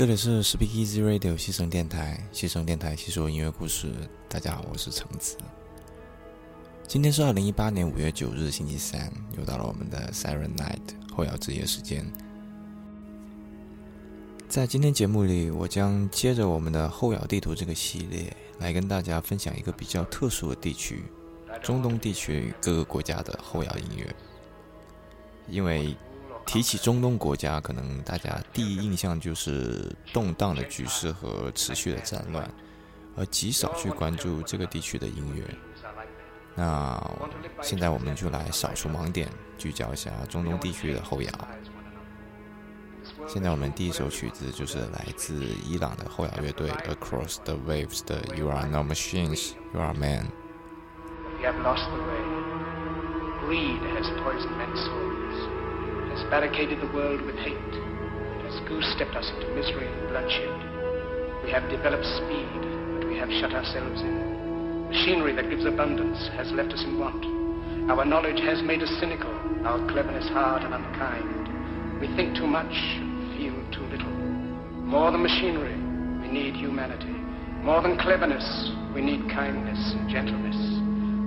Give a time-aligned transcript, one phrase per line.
[0.00, 3.92] 这里是 Speak Easy Radio 西城电台，西城电台细说音乐故事。
[4.30, 5.36] 大家好，我是橙子。
[6.88, 10.80] 今天是二零一八年五月九日，星期三，又到了我们的 Siren Night
[11.14, 12.10] 后摇之夜时间。
[14.48, 21.02] 在今天节目里，我将接着我们的后摇地图这个系列，来跟大家分享一个比较特殊的地区——
[21.62, 24.16] 中东地区各个国家的后摇音乐。
[25.46, 25.94] 因为
[26.52, 32.50] 提起中东国家，可能大家第一印象就是动荡的局势和持续的战乱，
[33.16, 35.44] 而极少去关注这个地区的音乐。
[36.56, 37.00] 那
[37.62, 41.30] 现在我们就来扫除盲点，聚焦一下中东地区的后摇。
[43.28, 50.24] 现在我们第一首曲子就是来自伊朗的后摇乐队 Across the Waves 的 You Are No Machines, You Are Men。
[56.10, 57.74] Has barricaded the world with hate,
[58.44, 60.52] has goose-stepped us into misery and bloodshed.
[61.44, 62.60] We have developed speed,
[62.98, 64.90] but we have shut ourselves in.
[64.90, 67.22] Machinery that gives abundance has left us in want.
[67.90, 69.30] Our knowledge has made us cynical,
[69.64, 72.00] our cleverness hard and unkind.
[72.00, 72.74] We think too much,
[73.38, 74.12] feel too little.
[74.84, 75.78] More than machinery,
[76.20, 77.14] we need humanity.
[77.62, 78.44] More than cleverness,
[78.94, 80.58] we need kindness and gentleness.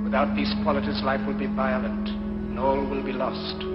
[0.03, 3.72] Without these qualities, life will be violent, and all will be lost.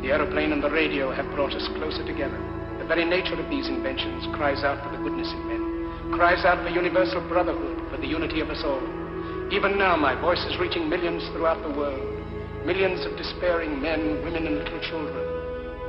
[0.00, 2.40] The aeroplane and the radio have brought us closer together.
[2.80, 6.64] The very nature of these inventions cries out for the goodness in men, cries out
[6.64, 8.80] for universal brotherhood, for the unity of us all.
[9.52, 12.00] Even now, my voice is reaching millions throughout the world,
[12.64, 15.20] millions of despairing men, women, and little children,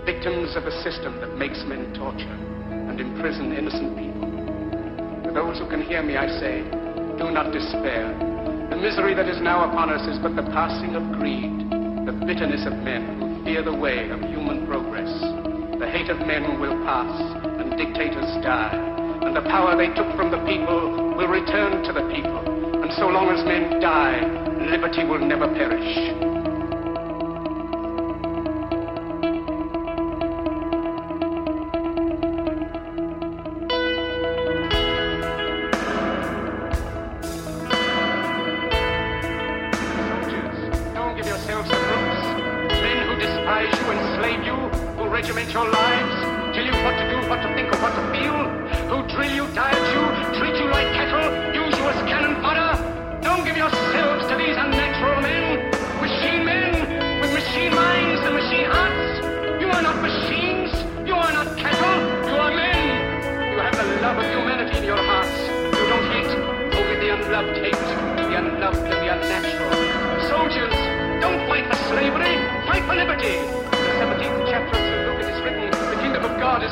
[0.04, 2.36] victims of a system that makes men torture
[2.92, 4.28] and imprison innocent people.
[5.24, 6.68] To those who can hear me, I say,
[7.16, 8.12] do not despair.
[8.76, 11.72] The misery that is now upon us is but the passing of greed,
[12.04, 15.10] the bitterness of men fear the way of human progress.
[15.80, 17.10] The hate of men will pass,
[17.46, 18.72] and dictators die.
[19.24, 22.82] And the power they took from the people will return to the people.
[22.82, 24.22] And so long as men die,
[24.70, 26.31] liberty will never perish.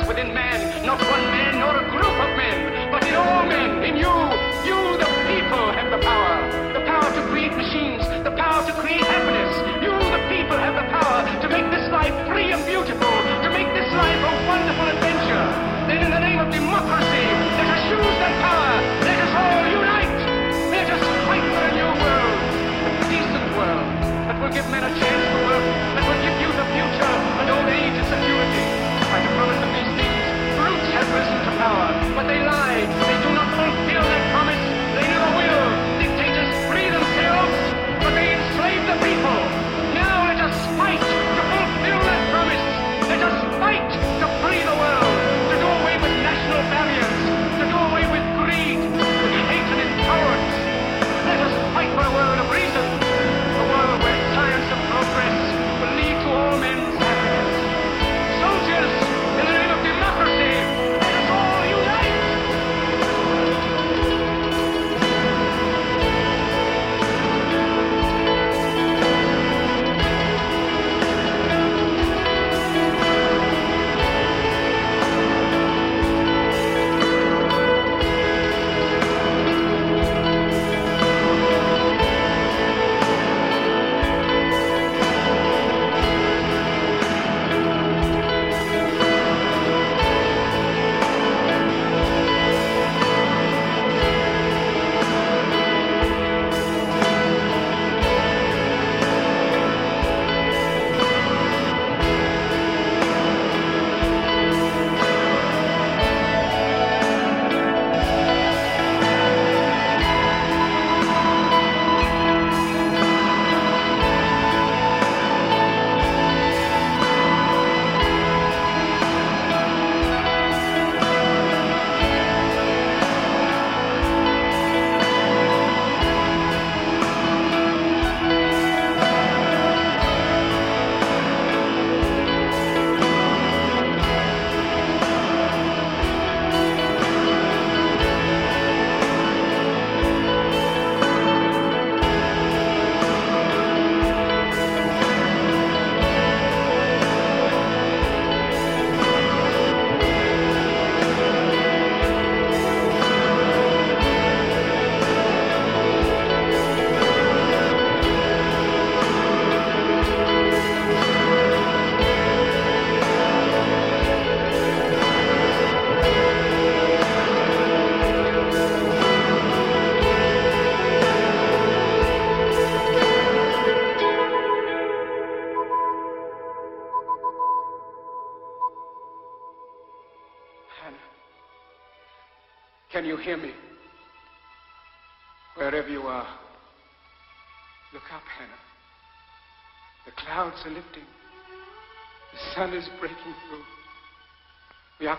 [0.06, 3.96] within man, not one man nor a group of men, but in all men, in
[3.96, 4.14] you.
[4.68, 6.36] You, the people, have the power.
[6.72, 9.52] The power to create machines, the power to create happiness.
[9.82, 13.70] You, the people, have the power to make this life free and beautiful, to make
[13.74, 15.46] this life a wonderful adventure.
[15.88, 17.24] Then in the name of democracy,
[17.58, 18.74] let us use that power.
[19.04, 20.18] Let us all unite.
[20.70, 22.38] Let us fight for a new world,
[22.88, 23.88] a decent world
[24.30, 25.89] that will give men a chance to work.
[31.60, 33.09] but they lied.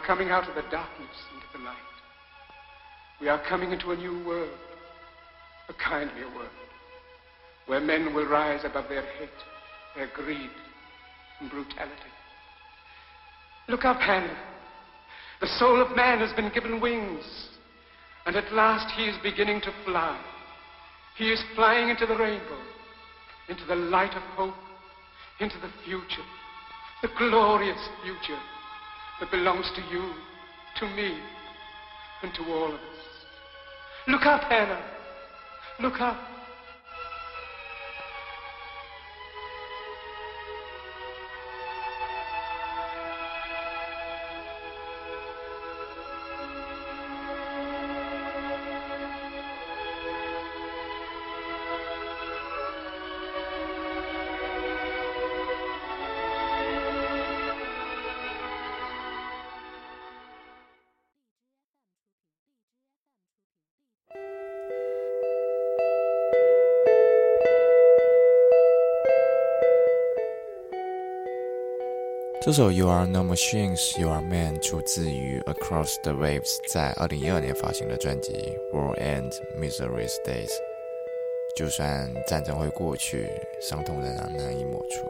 [0.02, 1.76] Are coming out of the darkness into the light.
[3.20, 4.58] We are coming into a new world,
[5.70, 6.50] a kindlier world,
[7.68, 9.30] where men will rise above their hate,
[9.96, 10.50] their greed,
[11.40, 12.12] and brutality.
[13.68, 14.38] Look up, Hannah.
[15.40, 17.24] The soul of man has been given wings,
[18.26, 20.20] and at last he is beginning to fly.
[21.18, 22.62] He is flying into the rainbow,
[23.50, 24.56] into the light of hope,
[25.40, 26.26] into the future,
[27.02, 28.40] the glorious future
[29.22, 30.12] that belongs to you,
[30.80, 31.16] to me,
[32.24, 32.80] and to all of us.
[34.08, 34.84] Look up, Hannah.
[35.80, 36.31] Look up.
[72.52, 78.34] 这首 You Are No Machines, You Are Man 出自于 Across the Waves 在二零一二年发行的专辑
[78.74, 80.52] War and Misery Days。
[81.56, 83.30] 就算战争会过去，
[83.62, 85.08] 伤痛仍然难以抹除。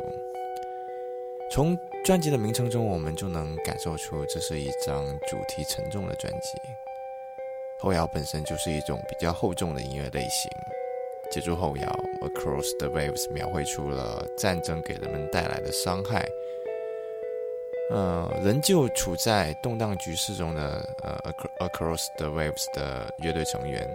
[1.49, 6.59] 从专辑的名称中，我们就能感受出这是一张主题沉重的专辑。
[7.79, 10.47] 后摇本身就是一种比较厚重的音乐类型，
[11.31, 11.87] 借助后摇
[12.21, 16.23] Across the Waves 描绘出了战争给人们带来的伤害。
[17.93, 21.19] 呃，仍旧处在动荡局势中的呃
[21.59, 23.85] ，Across the Waves 的乐队成员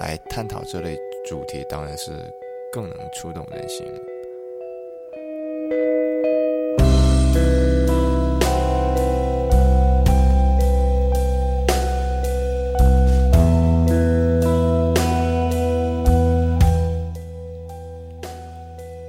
[0.00, 2.12] 来探讨这类主题，当然是
[2.72, 3.86] 更能触动人心。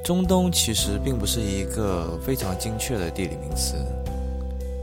[0.03, 3.77] 中东其实并不是一个非常精确的地理名词。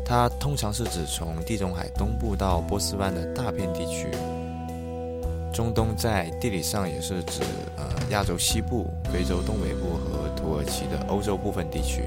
[0.09, 4.09] 它通常是指从地中海东部到波斯湾的大片地区。
[5.53, 7.43] 中东在地理上也是指
[7.77, 12.03] 呃亚洲西部、非洲东北部和土耳其的欧洲部分地区，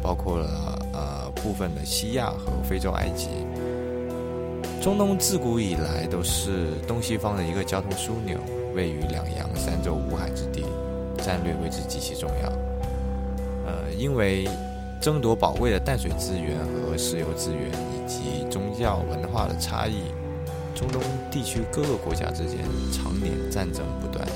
[0.00, 3.30] 包括了呃部分的西亚和非洲埃及。
[4.80, 8.38] 中东自古以来都是东西方的一个交通枢纽，
[8.76, 10.64] 位于两洋三洲五海之地，
[11.18, 12.48] 战略位置极其重要。
[13.66, 14.46] 呃，因为。
[15.00, 20.02] 争夺宝贵的淡水资源和石油资源，以及宗教文化的差异，
[20.74, 22.58] 中东地区各个国家之间
[22.92, 24.28] 常年战争不断。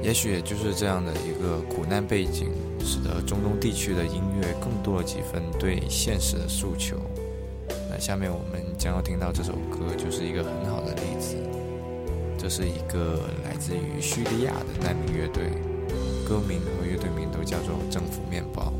[0.00, 6.96] 也许就是这样的一个苦难背景，使得中东地区的音乐更多了几分对现实的诉求。
[7.90, 11.36] 那下面我们将要听到这首歌，就是一个很好的例子。
[12.38, 15.44] 这是一个来自于叙利亚的难民乐队，
[16.28, 18.72] 歌名和乐队名都叫做《政府面包》。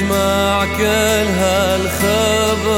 [0.00, 2.68] ونجمع كل هالخبز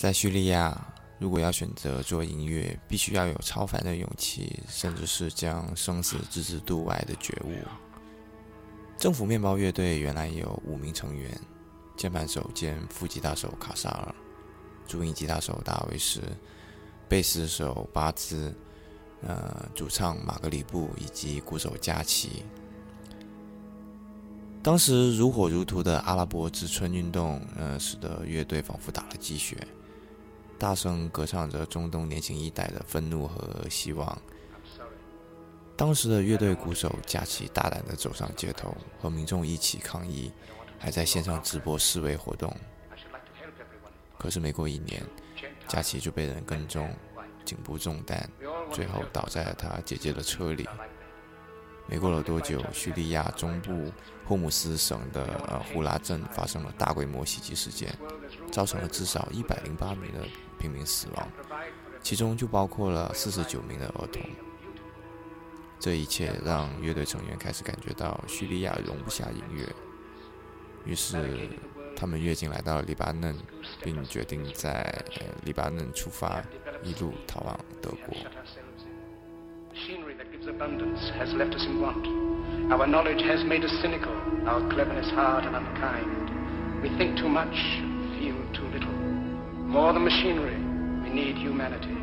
[0.00, 0.74] 在叙利亚，
[1.18, 7.52] 如果要选择做音乐，必须要有超凡的勇气，甚至是将生死置之度外的觉悟。
[8.96, 11.38] 政府面包乐队原来有五名成员：
[11.98, 14.14] 键盘手兼副吉他手卡萨尔，
[14.88, 16.22] 主音吉他手大卫什，
[17.06, 18.54] 贝斯手巴兹，
[19.20, 22.42] 呃，主唱马格里布以及鼓手加奇。
[24.62, 29.58] 当时如火如荼的阿拉伯之春运动，呃，使得乐队仿佛打了鸡血，
[30.60, 34.20] 大声歌唱着中东年轻一代的愤怒和希望。
[35.74, 40.30] 当时的乐队鼓手加奇大胆地走上街头，和民众一起抗议，
[40.78, 42.54] 还在线上直播示威活动。
[44.18, 45.02] 可是没过一年，
[45.66, 46.94] 加奇就被人跟踪，
[47.42, 48.30] 颈部中弹，
[48.70, 50.68] 最后倒在了他姐姐的车里。
[51.86, 53.90] 没过了多久，叙利亚中部
[54.26, 57.98] 霍姆斯省的呃胡拉镇发生了大规模袭击事件，
[58.50, 60.26] 造成了至少一百零八名的
[60.58, 61.28] 平民死亡，
[62.02, 64.22] 其中就包括了四十九名的儿童。
[65.78, 69.66] 这一切让乐队成员开始感觉到叙利亚容不下音乐，
[70.84, 71.48] 于是
[71.96, 73.34] 他们跃进来到了黎巴嫩，
[73.82, 75.02] 并决定在
[75.44, 76.42] 黎巴嫩出发，
[76.82, 78.14] 一路逃往德国。
[79.72, 82.04] Machinery that gives abundance has left us in want.
[82.70, 84.12] Our knowledge has made us cynical,
[84.44, 86.82] our cleverness hard and unkind.
[86.82, 87.56] We think too much,
[88.19, 88.95] feel too little.
[89.67, 90.57] More than machinery,
[91.03, 91.95] we need humanity.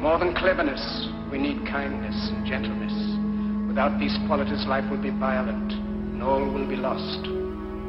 [0.00, 0.82] More than cleverness,
[1.30, 2.94] we need kindness and gentleness.
[3.68, 7.22] Without these qualities, life will be violent, and all will be lost.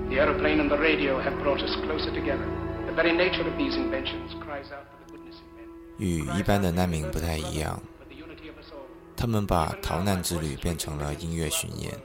[0.09, 2.45] The aeroplane and the radio have brought us closer together.
[2.85, 5.69] The very nature of these inventions cries out for the goodness in men.
[5.97, 8.85] 与一般的难民不太一样， For the unity of us all.
[9.15, 12.04] 他们把逃难之旅变成了音乐巡演， Millions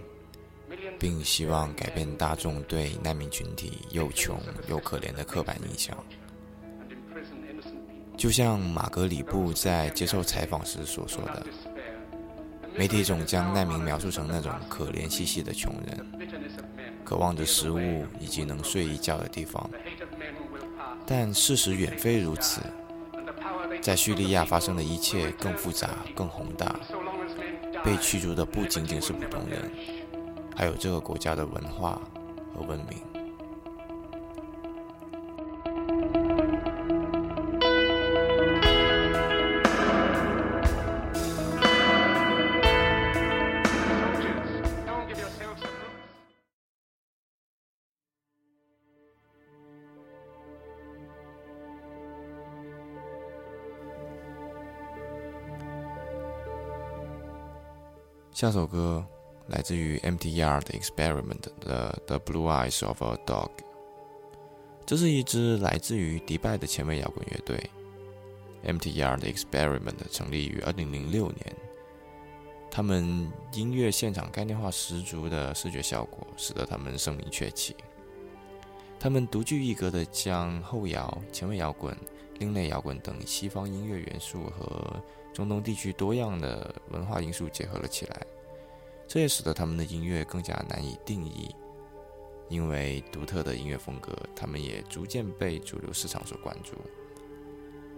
[1.02, 5.98] 并希望改变大众对难民群体又穷又可怜的刻板印象。
[8.16, 11.44] 就像马格里布在接受采访时所说的，
[12.78, 16.06] 媒体总将难民描述成那种可怜兮兮的穷人，
[17.04, 19.68] 渴望着食物以及能睡一觉的地方。
[21.08, 22.62] 但事实远非如此，
[23.82, 26.80] 在叙利亚发生的一切更复杂、更宏大。
[27.84, 29.72] 被驱逐的不仅仅是普通人，
[30.56, 32.00] 还有这个国家的文化
[32.54, 33.12] 和文明。
[58.42, 59.06] 下首歌。
[59.52, 63.50] 来自于 MTR 的 Experiment 的《The Blue Eyes of a Dog》，
[64.86, 67.70] 这是一支来自于迪拜的前卫摇滚乐队。
[68.66, 71.56] MTR 的 Experiment 成立于2006年，
[72.70, 77.76] 他们音乐现场概念化十足的视觉效果，使得他们声名鹊起。
[78.98, 81.94] 他们独具一格地将后摇、前卫摇滚、
[82.40, 85.04] 另类摇滚等西方音乐元素和
[85.34, 88.22] 中东地区多样的文化因素结合了起来，
[89.14, 91.54] 这也使得他们的音乐更加难以定义。
[92.48, 96.76] 因为独特的音乐风格，他们也逐渐被主流市场所关注。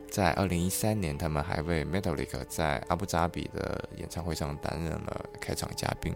[0.10, 6.16] 在二零一三年，他们还为 Metallica 在阿布扎比的演唱会上担任了开场嘉宾。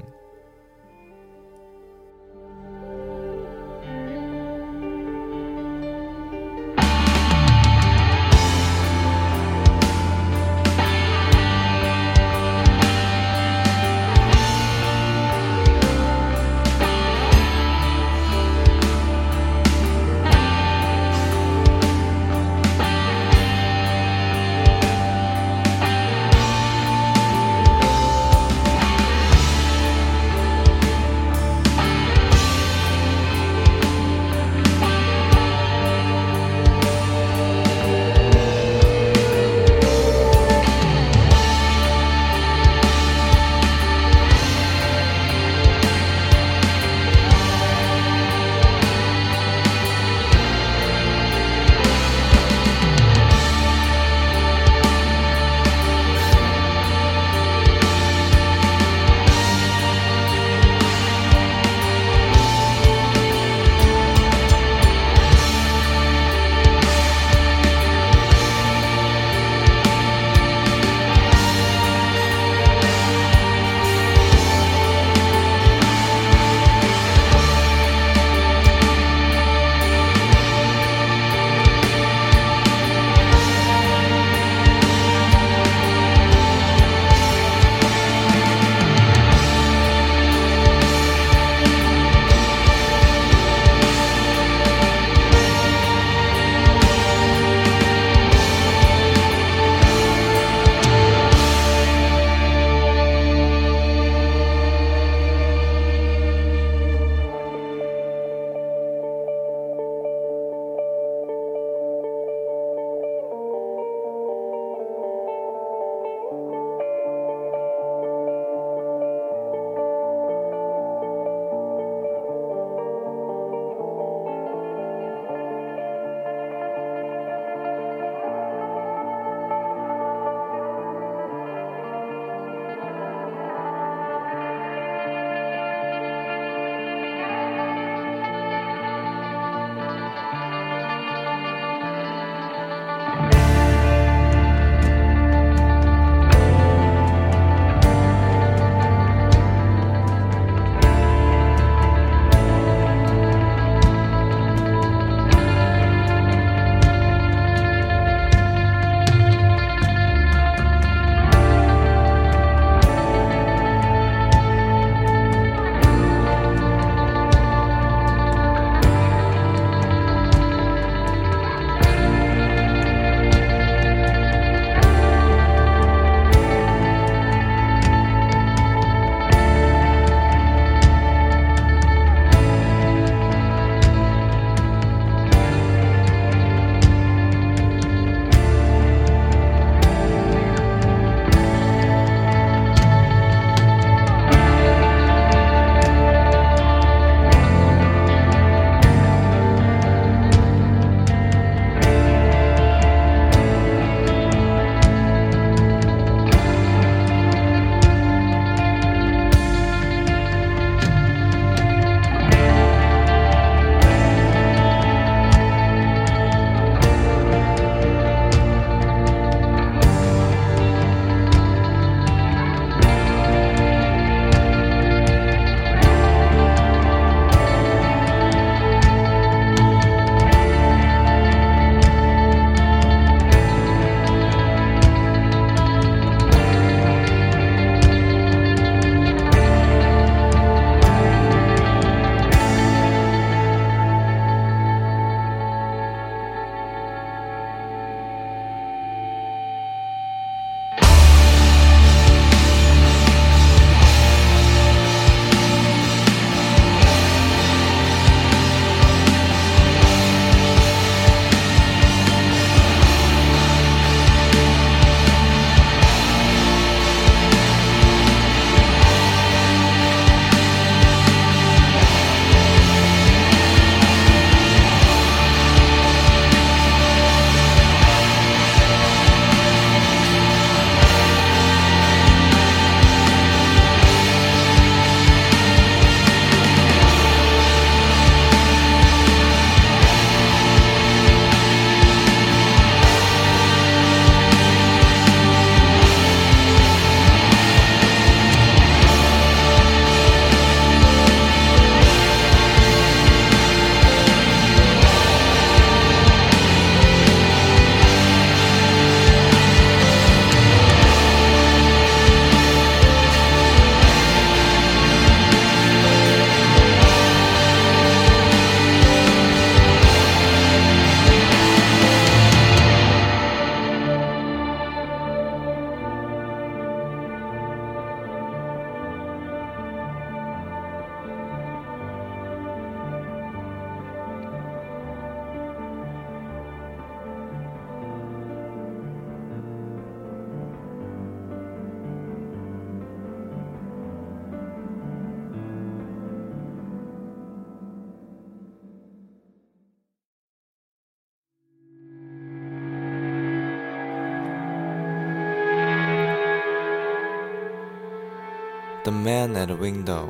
[358.86, 360.08] The Man at the Window》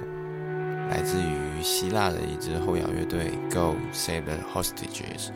[0.88, 5.30] 来自于希腊的一支后摇乐队 Go Save the Hostages。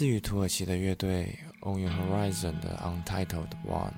[0.00, 3.92] 自于土耳其的乐队 On Your Horizon 的 Untitled One。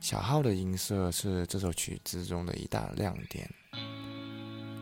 [0.00, 3.46] 小号的音色是这首曲子中的一大亮点。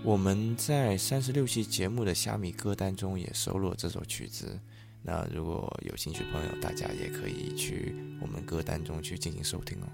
[0.04, 4.56] 我们在三十六期节目的虾米歌单中也收录了这首曲子。
[5.02, 9.88] 那如果有兴趣朋友，大家也可以去我们歌单中去进行收听哦。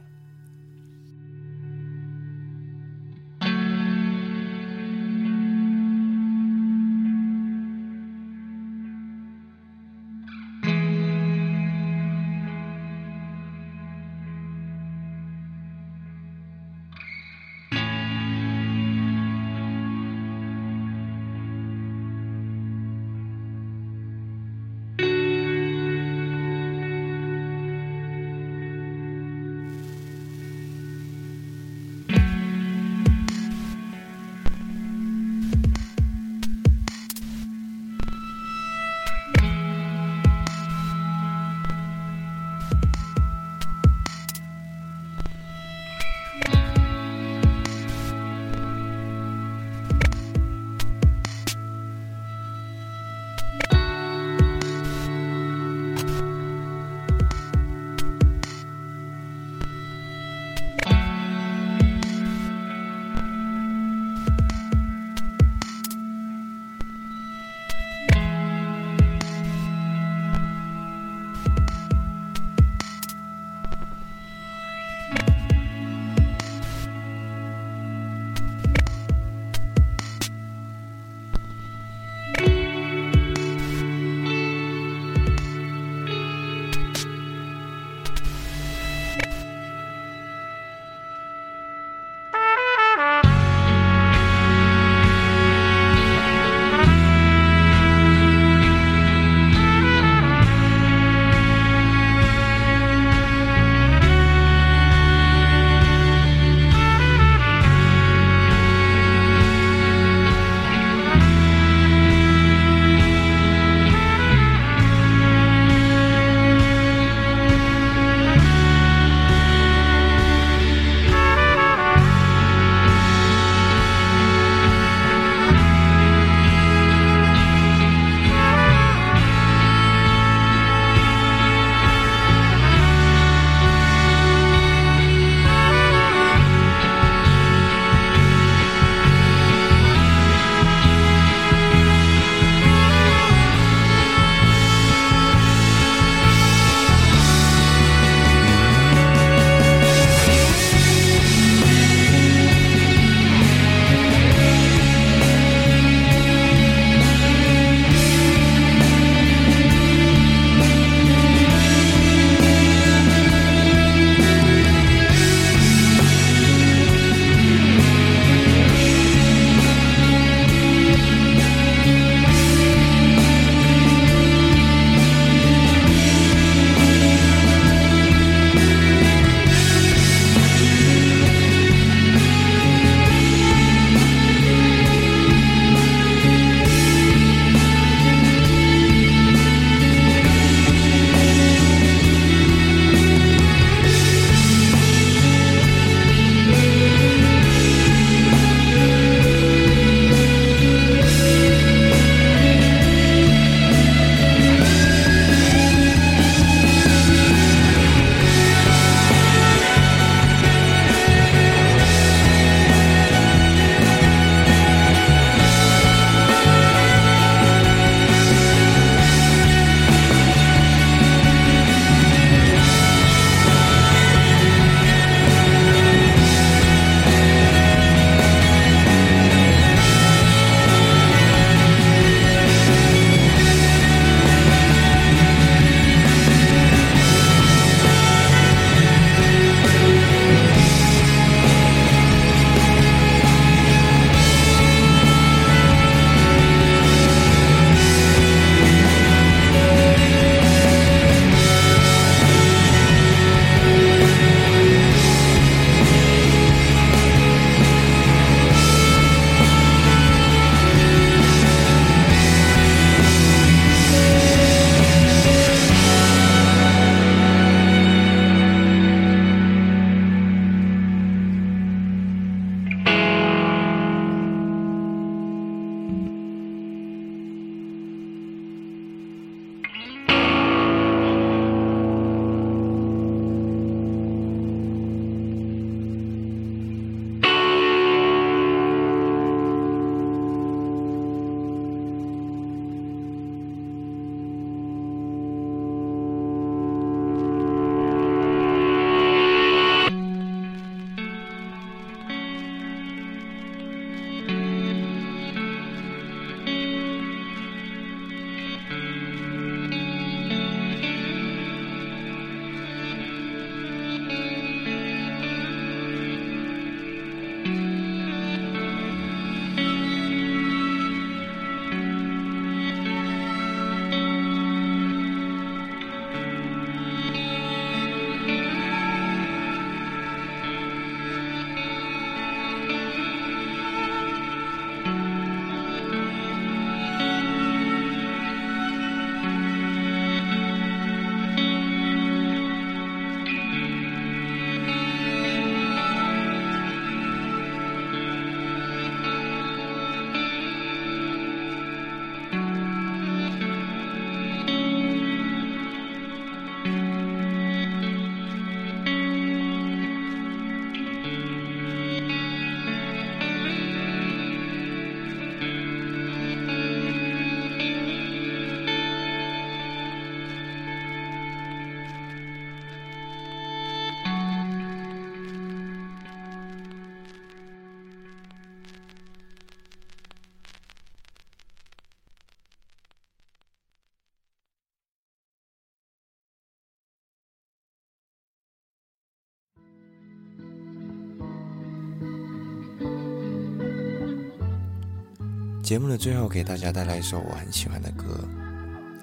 [395.64, 398.20] 节目的最后，给大家带来一首我很喜欢的歌，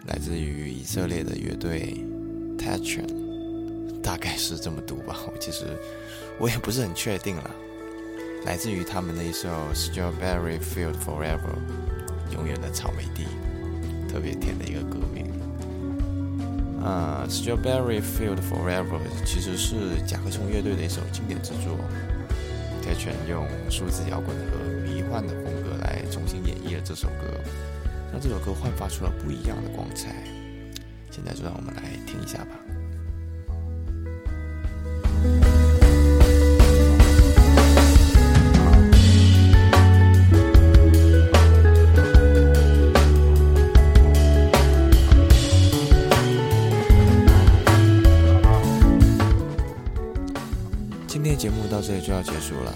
[0.06, 2.06] 来自于以色列的乐队
[2.56, 5.66] t a c h e n 大概是这么读吧，我其实
[6.40, 7.50] 我也不是很确定了。
[8.46, 11.58] 来自于他们的一首《Strawberry Field Forever》，
[12.36, 13.26] 永远的草莓地，
[14.08, 15.26] 特别甜的一个歌名。
[16.80, 21.76] 啊，《Strawberry Field Forever》其实是甲壳虫乐队的一首经典之作。
[22.84, 25.61] t a c h e n 用数字摇滚和迷幻的风格
[25.92, 27.28] 来重新演绎了这首歌，
[28.14, 30.16] 让这首歌焕发出了不一样的光彩。
[31.10, 32.52] 现在就让我们来听一下吧。
[51.06, 52.74] 今天的节目到这里就要结束了。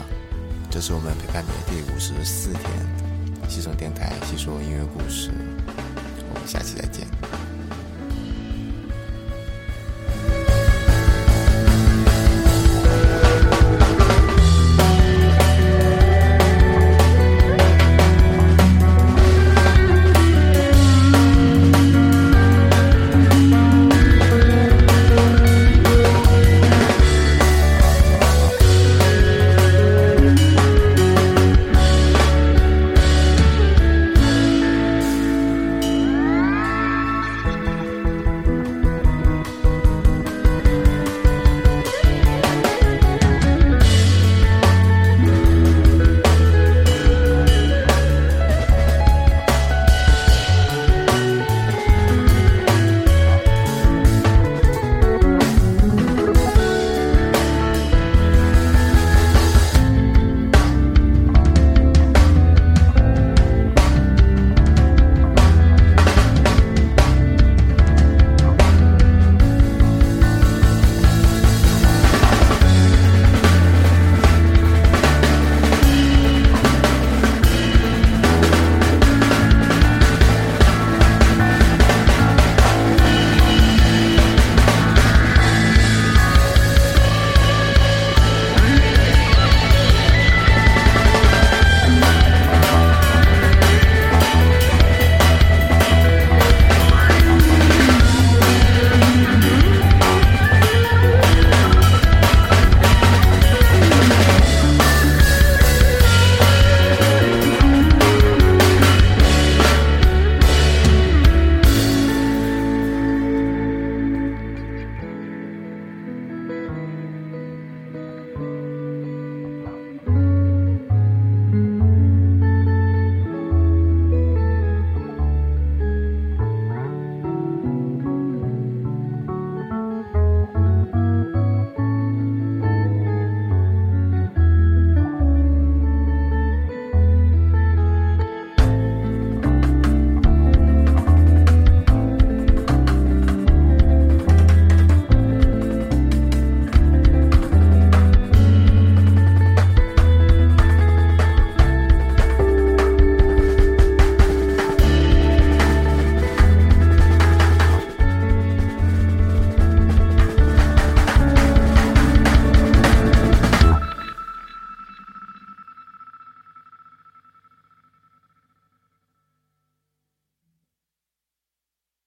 [0.69, 2.61] 这是我们陪伴你的第五十四天，
[3.55, 5.31] 西城电台细说音乐故事，
[6.27, 7.14] 我们下期再见。